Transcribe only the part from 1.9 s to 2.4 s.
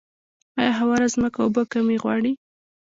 غواړي؟